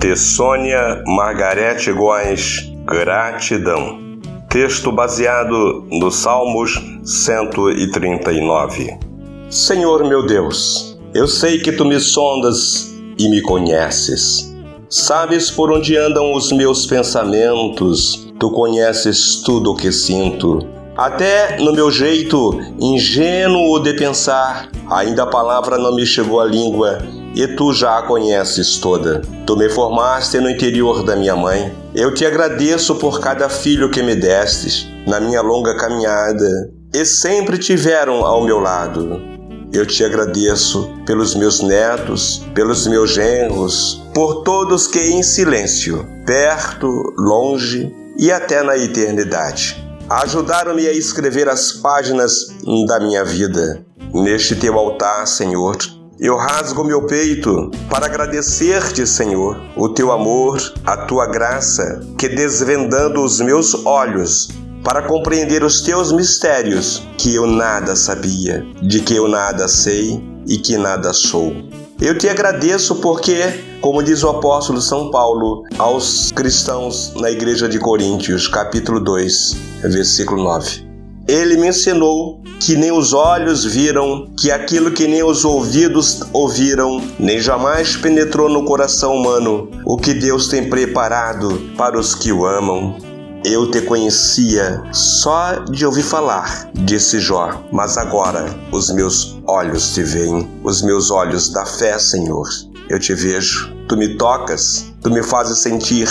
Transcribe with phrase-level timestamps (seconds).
[0.00, 3.98] de Sônia Margarete Góes, Gratidão.
[4.48, 8.98] Texto baseado no Salmos 139.
[9.50, 14.56] Senhor meu Deus, eu sei que tu me sondas e me conheces.
[14.88, 20.66] Sabes por onde andam os meus pensamentos, tu conheces tudo o que sinto.
[20.96, 27.19] Até no meu jeito ingênuo de pensar, ainda a palavra não me chegou à língua
[27.34, 29.22] e tu já a conheces toda.
[29.46, 31.72] Tu me formaste no interior da minha mãe.
[31.94, 37.58] Eu te agradeço por cada filho que me destes na minha longa caminhada e sempre
[37.58, 39.20] tiveram ao meu lado.
[39.72, 46.88] Eu te agradeço pelos meus netos, pelos meus genros, por todos que em silêncio, perto,
[47.16, 52.48] longe e até na eternidade, ajudaram-me a escrever as páginas
[52.88, 53.84] da minha vida.
[54.12, 55.76] Neste teu altar, Senhor,
[56.20, 63.24] eu rasgo meu peito para agradecer-te, Senhor, o teu amor, a tua graça, que desvendando
[63.24, 64.50] os meus olhos
[64.84, 70.58] para compreender os teus mistérios, que eu nada sabia, de que eu nada sei e
[70.58, 71.54] que nada sou.
[71.98, 77.78] Eu te agradeço porque, como diz o apóstolo São Paulo aos cristãos na igreja de
[77.78, 80.89] Coríntios, capítulo 2, versículo 9.
[81.30, 87.00] Ele me ensinou que nem os olhos viram, que aquilo que nem os ouvidos ouviram,
[87.20, 92.44] nem jamais penetrou no coração humano, o que Deus tem preparado para os que o
[92.44, 92.98] amam.
[93.44, 100.02] Eu te conhecia só de ouvir falar, disse Jó, mas agora os meus olhos te
[100.02, 102.48] veem, os meus olhos da fé, Senhor.
[102.88, 106.08] Eu te vejo, tu me tocas, tu me fazes sentir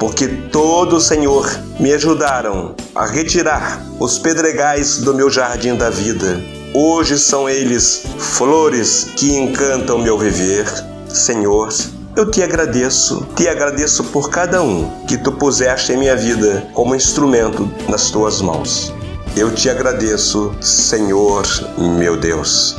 [0.00, 1.46] porque todos, Senhor,
[1.78, 6.42] me ajudaram a retirar os pedregais do meu jardim da vida.
[6.72, 10.66] Hoje são eles flores que encantam meu viver.
[11.06, 11.68] Senhor,
[12.16, 16.94] eu te agradeço, te agradeço por cada um que tu puseste em minha vida como
[16.94, 18.94] instrumento nas tuas mãos.
[19.36, 21.44] Eu te agradeço, Senhor,
[21.76, 22.74] meu Deus.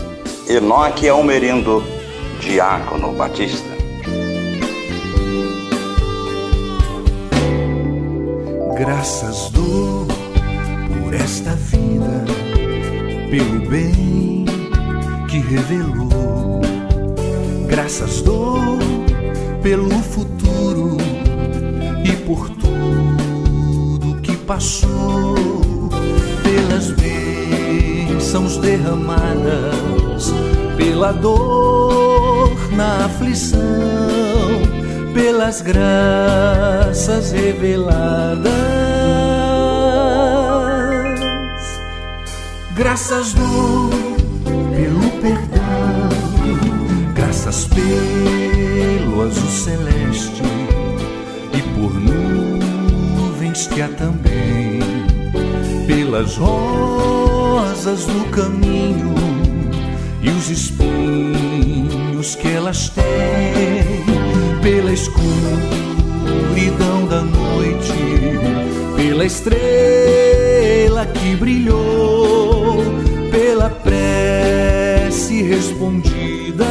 [0.49, 1.83] Enoque Almerindo,
[2.39, 3.80] Diácono Batista.
[8.81, 10.07] Graças dou
[11.03, 12.25] por esta vida,
[13.29, 14.43] pelo bem
[15.29, 16.61] que revelou.
[17.67, 18.79] Graças dou
[19.61, 20.97] pelo futuro
[22.03, 25.35] e por tudo que passou,
[26.41, 30.33] pelas bênçãos derramadas,
[30.75, 34.30] pela dor na aflição
[35.13, 38.51] pelas graças reveladas.
[42.75, 43.89] Graças dou
[44.71, 46.09] pelo perdão,
[47.13, 50.41] graças pelo azul celeste.
[51.53, 54.79] E por nuvens que há também,
[55.87, 59.13] pelas rosas do caminho.
[60.21, 64.20] E os espinhos que elas têm
[64.61, 65.25] pela escuridão
[67.09, 67.93] da noite,
[68.95, 72.83] pela estrela que brilhou,
[73.31, 76.65] pela prece respondida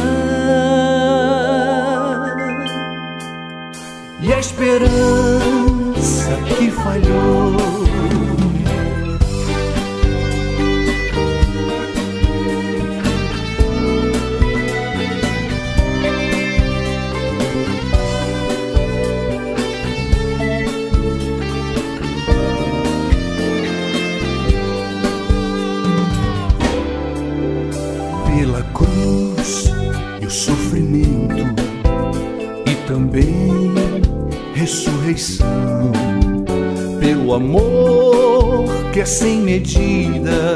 [4.21, 8.10] e a esperança que falhou.
[34.61, 35.91] Ressurreição,
[36.99, 40.55] pelo amor que é sem medida,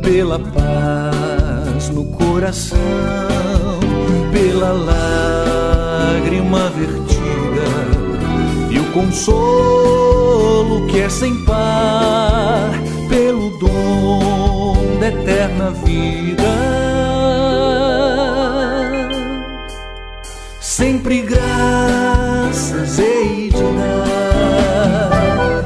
[0.00, 2.78] pela paz no coração,
[4.32, 7.66] pela lágrima vertida
[8.70, 12.70] e o consolo que é sem par,
[13.08, 16.75] pelo dom da eterna vida.
[20.76, 25.62] Sempre graças hei de dar.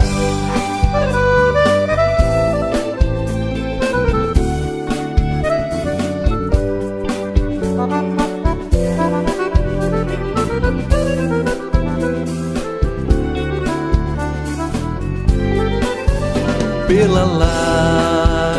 [16.87, 17.25] Pela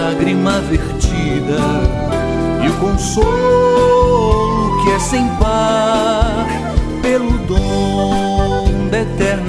[0.03, 1.61] lágrima vertida
[2.61, 6.10] e o consolo que é sem par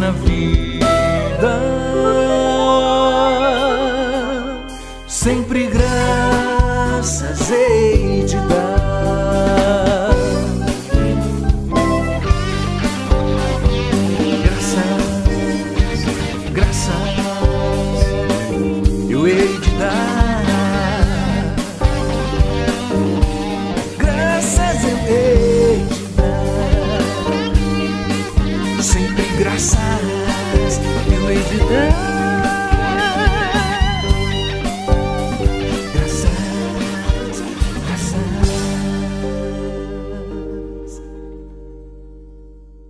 [0.02, 0.51] eterna vida.